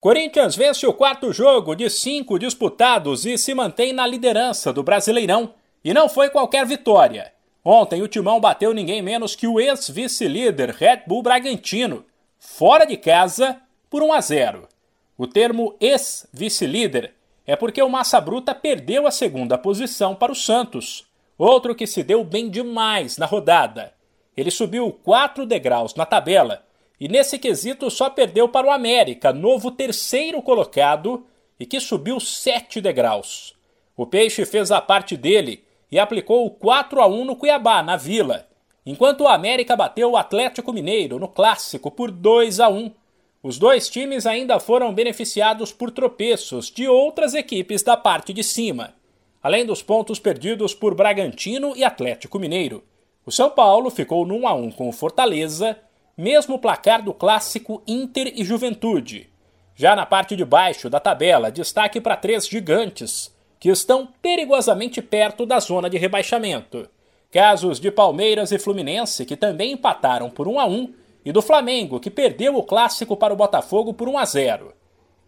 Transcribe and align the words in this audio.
Corinthians 0.00 0.56
vence 0.56 0.86
o 0.86 0.94
quarto 0.94 1.30
jogo 1.30 1.74
de 1.74 1.90
cinco 1.90 2.38
disputados 2.38 3.26
e 3.26 3.36
se 3.36 3.52
mantém 3.52 3.92
na 3.92 4.06
liderança 4.06 4.72
do 4.72 4.82
Brasileirão. 4.82 5.52
E 5.84 5.92
não 5.92 6.08
foi 6.08 6.30
qualquer 6.30 6.64
vitória. 6.64 7.30
Ontem 7.62 8.00
o 8.00 8.08
Timão 8.08 8.40
bateu 8.40 8.72
ninguém 8.72 9.02
menos 9.02 9.36
que 9.36 9.46
o 9.46 9.60
ex-vice-líder 9.60 10.70
Red 10.70 11.02
Bull 11.06 11.22
Bragantino, 11.22 12.02
fora 12.38 12.86
de 12.86 12.96
casa, 12.96 13.60
por 13.90 14.02
1 14.02 14.12
a 14.14 14.20
0. 14.22 14.68
O 15.18 15.26
termo 15.26 15.76
ex-vice-líder 15.78 17.12
é 17.46 17.54
porque 17.54 17.82
o 17.82 17.88
Massa 17.90 18.18
Bruta 18.22 18.54
perdeu 18.54 19.06
a 19.06 19.10
segunda 19.10 19.58
posição 19.58 20.14
para 20.14 20.32
o 20.32 20.34
Santos, 20.34 21.06
outro 21.36 21.74
que 21.74 21.86
se 21.86 22.02
deu 22.02 22.24
bem 22.24 22.48
demais 22.48 23.18
na 23.18 23.26
rodada. 23.26 23.92
Ele 24.34 24.50
subiu 24.50 24.90
quatro 25.04 25.44
degraus 25.44 25.94
na 25.94 26.06
tabela 26.06 26.64
e 27.00 27.08
nesse 27.08 27.38
quesito 27.38 27.90
só 27.90 28.10
perdeu 28.10 28.46
para 28.46 28.66
o 28.66 28.70
América, 28.70 29.32
novo 29.32 29.70
terceiro 29.70 30.42
colocado 30.42 31.26
e 31.58 31.64
que 31.64 31.80
subiu 31.80 32.20
sete 32.20 32.78
degraus. 32.78 33.54
O 33.96 34.06
Peixe 34.06 34.44
fez 34.44 34.70
a 34.70 34.82
parte 34.82 35.16
dele 35.16 35.64
e 35.90 35.98
aplicou 35.98 36.44
o 36.44 36.50
4 36.50 37.00
a 37.00 37.06
1 37.06 37.24
no 37.24 37.36
Cuiabá, 37.36 37.82
na 37.82 37.96
Vila, 37.96 38.46
enquanto 38.84 39.22
o 39.22 39.28
América 39.28 39.74
bateu 39.74 40.10
o 40.10 40.16
Atlético 40.16 40.72
Mineiro 40.72 41.18
no 41.18 41.26
clássico 41.26 41.90
por 41.90 42.10
2 42.10 42.60
a 42.60 42.68
1. 42.68 42.92
Os 43.42 43.58
dois 43.58 43.88
times 43.88 44.26
ainda 44.26 44.60
foram 44.60 44.92
beneficiados 44.92 45.72
por 45.72 45.90
tropeços 45.90 46.70
de 46.70 46.86
outras 46.86 47.32
equipes 47.34 47.82
da 47.82 47.96
parte 47.96 48.34
de 48.34 48.44
cima, 48.44 48.94
além 49.42 49.64
dos 49.64 49.82
pontos 49.82 50.18
perdidos 50.18 50.74
por 50.74 50.94
Bragantino 50.94 51.74
e 51.74 51.82
Atlético 51.82 52.38
Mineiro. 52.38 52.84
O 53.24 53.32
São 53.32 53.48
Paulo 53.48 53.90
ficou 53.90 54.26
no 54.26 54.36
1 54.36 54.48
a 54.48 54.54
1 54.54 54.70
com 54.72 54.88
o 54.88 54.92
Fortaleza 54.92 55.78
mesmo 56.20 56.58
placar 56.58 57.02
do 57.02 57.14
clássico 57.14 57.82
Inter 57.86 58.30
e 58.36 58.44
Juventude. 58.44 59.30
Já 59.74 59.96
na 59.96 60.04
parte 60.04 60.36
de 60.36 60.44
baixo 60.44 60.90
da 60.90 61.00
tabela, 61.00 61.50
destaque 61.50 61.98
para 61.98 62.14
três 62.14 62.46
gigantes, 62.46 63.34
que 63.58 63.70
estão 63.70 64.06
perigosamente 64.20 65.00
perto 65.00 65.46
da 65.46 65.58
zona 65.58 65.88
de 65.88 65.96
rebaixamento. 65.96 66.86
Casos 67.32 67.80
de 67.80 67.90
Palmeiras 67.90 68.52
e 68.52 68.58
Fluminense, 68.58 69.24
que 69.24 69.34
também 69.34 69.72
empataram 69.72 70.28
por 70.28 70.46
1 70.46 70.60
a 70.60 70.66
1, 70.66 70.94
e 71.24 71.32
do 71.32 71.40
Flamengo, 71.40 71.98
que 71.98 72.10
perdeu 72.10 72.54
o 72.54 72.64
clássico 72.64 73.16
para 73.16 73.32
o 73.32 73.36
Botafogo 73.36 73.94
por 73.94 74.06
1 74.06 74.18
a 74.18 74.24
0. 74.26 74.74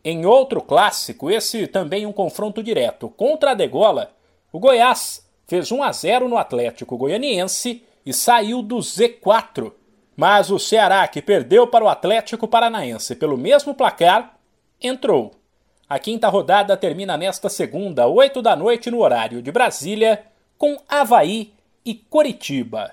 Em 0.05 0.27
outro 0.27 0.61
clássico, 0.61 1.31
esse 1.31 1.67
também 1.67 2.05
um 2.05 2.12
confronto 2.12 2.62
direto 2.62 3.09
contra 3.09 3.53
a 3.53 3.55
Degola, 3.55 4.12
o 4.53 4.59
Goiás 4.59 5.27
fez 5.47 5.73
1 5.73 5.83
a 5.83 5.91
0 5.91 6.29
no 6.29 6.37
Atlético 6.37 6.99
Goianiense 6.99 7.83
e 8.05 8.12
saiu 8.12 8.61
do 8.61 8.77
Z4 8.77 9.73
mas 10.17 10.51
o 10.51 10.59
Ceará, 10.59 11.07
que 11.09 11.23
perdeu 11.23 11.67
para 11.67 11.85
o 11.85 11.89
Atlético 11.89 12.47
Paranaense 12.47 13.15
pelo 13.17 13.37
mesmo 13.37 13.75
placar, 13.75 14.37
entrou. 14.81 15.33
A 15.89 15.99
quinta 15.99 16.29
rodada 16.29 16.77
termina 16.77 17.17
nesta 17.17 17.49
segunda, 17.49 18.07
8 18.07 18.41
da 18.41 18.57
noite, 18.57 18.91
no 18.91 19.01
horário 19.01 19.43
de 19.43 19.53
Brasília, 19.53 20.25
com 20.57 20.79
Havaí 20.89 21.53
e 21.85 21.95
Coritiba. 21.95 22.93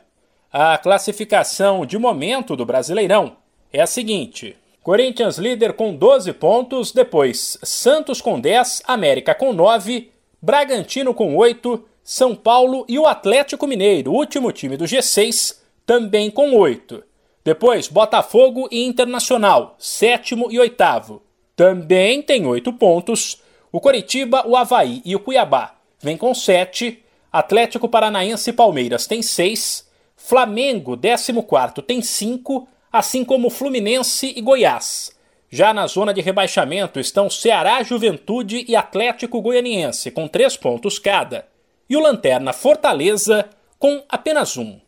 A 0.52 0.78
classificação 0.78 1.86
de 1.86 1.98
momento 1.98 2.56
do 2.56 2.66
Brasileirão 2.66 3.38
é 3.72 3.82
a 3.82 3.88
seguinte: 3.88 4.58
Corinthians 4.82 5.38
líder 5.38 5.74
com 5.74 5.94
12 5.94 6.34
pontos, 6.34 6.92
depois 6.92 7.58
Santos 7.64 8.22
com 8.22 8.40
10, 8.40 8.82
América 8.88 9.36
com 9.36 9.54
9, 9.54 10.12
Bragantino 10.42 11.14
com 11.14 11.36
8, 11.36 11.86
São 12.04 12.36
Paulo 12.36 12.86
e 12.88 12.98
o 12.98 13.06
Atlético 13.06 13.68
Mineiro, 13.68 14.12
último 14.12 14.52
time 14.52 14.76
do 14.76 14.86
G6, 14.86 15.60
também 15.86 16.32
com 16.32 16.56
8. 16.56 17.04
Depois, 17.50 17.88
Botafogo 17.88 18.68
e 18.70 18.86
Internacional, 18.86 19.76
sétimo 19.80 20.52
e 20.52 20.60
oitavo. 20.60 21.24
Também 21.56 22.22
tem 22.22 22.46
oito 22.46 22.72
pontos. 22.72 23.42
O 23.72 23.82
Coritiba, 23.82 24.48
o 24.48 24.56
Havaí 24.56 25.02
e 25.04 25.16
o 25.16 25.20
Cuiabá 25.20 25.74
vêm 26.00 26.16
com 26.16 26.32
sete. 26.36 27.04
Atlético 27.32 27.90
Paranaense 27.90 28.52
e 28.52 28.54
Palmeiras 28.54 29.08
tem 29.08 29.24
seis. 29.24 29.90
Flamengo, 30.16 30.96
décimo 30.96 31.42
quarto, 31.42 31.82
tem 31.82 32.04
cinco, 32.04 32.68
assim 32.94 33.26
como 33.26 33.50
Fluminense 33.50 34.32
e 34.36 34.42
Goiás. 34.42 35.18
Já 35.50 35.74
na 35.74 35.88
zona 35.88 36.14
de 36.14 36.22
rebaixamento 36.22 37.00
estão 37.00 37.32
Ceará, 37.32 37.82
Juventude 37.82 38.64
e 38.68 38.76
Atlético 38.76 39.42
Goianiense, 39.42 40.12
com 40.12 40.28
três 40.28 40.56
pontos 40.56 41.00
cada. 41.00 41.48
E 41.90 41.98
o 41.98 42.00
Lanterna 42.00 42.54
Fortaleza, 42.54 43.50
com 43.80 44.04
apenas 44.08 44.56
um. 44.56 44.80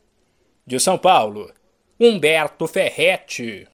De 0.64 0.80
São 0.80 0.96
Paulo. 0.96 1.52
Humberto 2.02 2.66
Ferretti. 2.66 3.68